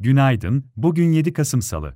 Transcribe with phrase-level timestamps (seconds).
[0.00, 1.94] Günaydın, bugün 7 Kasım Salı.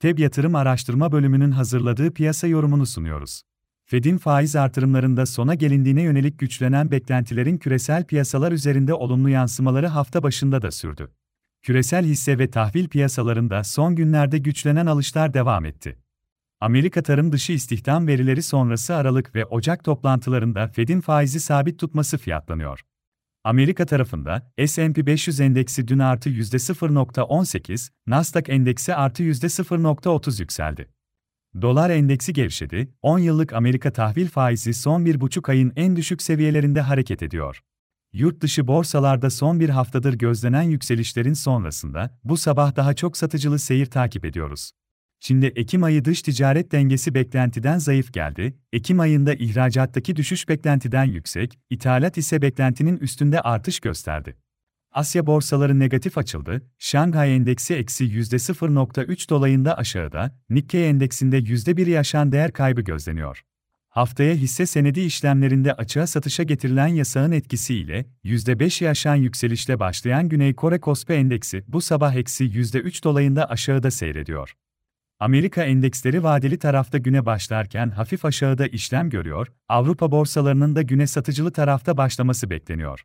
[0.00, 3.42] TEB Yatırım Araştırma Bölümünün hazırladığı piyasa yorumunu sunuyoruz.
[3.84, 10.62] Fed'in faiz artırımlarında sona gelindiğine yönelik güçlenen beklentilerin küresel piyasalar üzerinde olumlu yansımaları hafta başında
[10.62, 11.10] da sürdü.
[11.62, 15.98] Küresel hisse ve tahvil piyasalarında son günlerde güçlenen alışlar devam etti.
[16.60, 22.80] Amerika tarım dışı istihdam verileri sonrası Aralık ve Ocak toplantılarında Fed'in faizi sabit tutması fiyatlanıyor.
[23.44, 30.88] Amerika tarafında S&P 500 endeksi dün artı %0.18, Nasdaq endeksi artı %0.30 yükseldi.
[31.62, 36.80] Dolar endeksi gevşedi, 10 yıllık Amerika tahvil faizi son bir buçuk ayın en düşük seviyelerinde
[36.80, 37.60] hareket ediyor.
[38.12, 43.86] Yurt dışı borsalarda son bir haftadır gözlenen yükselişlerin sonrasında bu sabah daha çok satıcılı seyir
[43.86, 44.72] takip ediyoruz.
[45.24, 51.58] Çin'de Ekim ayı dış ticaret dengesi beklentiden zayıf geldi, Ekim ayında ihracattaki düşüş beklentiden yüksek,
[51.70, 54.36] ithalat ise beklentinin üstünde artış gösterdi.
[54.92, 62.52] Asya borsaları negatif açıldı, Şanghay endeksi eksi %0.3 dolayında aşağıda, Nikkei endeksinde %1'i aşan değer
[62.52, 63.44] kaybı gözleniyor.
[63.88, 70.80] Haftaya hisse senedi işlemlerinde açığa satışa getirilen yasağın etkisiyle %5'i aşan yükselişle başlayan Güney Kore
[70.80, 74.54] Kospi Endeksi bu sabah eksi %3 dolayında aşağıda seyrediyor.
[75.20, 81.52] Amerika endeksleri vadeli tarafta güne başlarken hafif aşağıda işlem görüyor, Avrupa borsalarının da güne satıcılı
[81.52, 83.04] tarafta başlaması bekleniyor.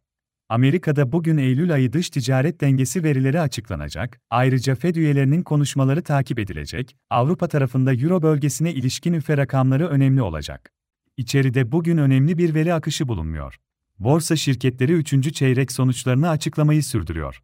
[0.49, 6.95] Amerika'da bugün Eylül ayı dış ticaret dengesi verileri açıklanacak, ayrıca Fed üyelerinin konuşmaları takip edilecek,
[7.09, 10.71] Avrupa tarafında Euro bölgesine ilişkin üfe rakamları önemli olacak.
[11.17, 13.55] İçeride bugün önemli bir veri akışı bulunmuyor.
[13.99, 15.33] Borsa şirketleri 3.
[15.33, 17.41] çeyrek sonuçlarını açıklamayı sürdürüyor.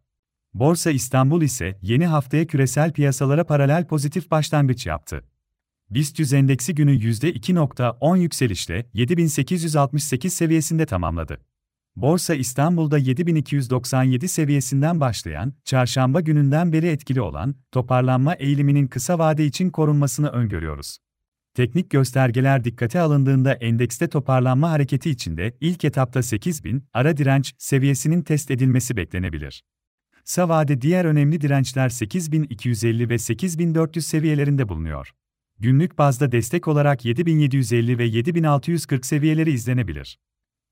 [0.58, 5.24] Borsa İstanbul ise yeni haftaya küresel piyasalara paralel pozitif başlangıç yaptı.
[5.90, 11.40] BIST 100 endeksi günü %2.10 yükselişle 7868 seviyesinde tamamladı.
[11.96, 19.70] Borsa İstanbul'da 7297 seviyesinden başlayan, çarşamba gününden beri etkili olan toparlanma eğiliminin kısa vade için
[19.70, 20.98] korunmasını öngörüyoruz.
[21.54, 28.50] Teknik göstergeler dikkate alındığında endekste toparlanma hareketi içinde ilk etapta 8000 ara direnç seviyesinin test
[28.50, 29.62] edilmesi beklenebilir.
[30.26, 35.10] Kısa vade diğer önemli dirençler 8250 ve 8400 seviyelerinde bulunuyor.
[35.58, 40.18] Günlük bazda destek olarak 7750 ve 7640 seviyeleri izlenebilir.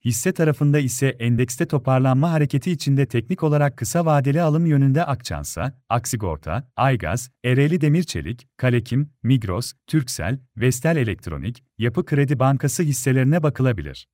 [0.05, 6.71] Hisse tarafında ise endekste toparlanma hareketi içinde teknik olarak kısa vadeli alım yönünde Akçansa, Aksigorta,
[6.77, 14.09] Aygaz, Ereğli Demirçelik, Kalekim, Migros, Türksel, Vestel Elektronik, Yapı Kredi Bankası hisselerine bakılabilir.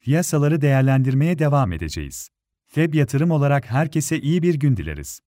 [0.00, 2.28] Piyasaları değerlendirmeye devam edeceğiz.
[2.74, 5.20] Feb yatırım olarak herkese iyi bir gün dileriz.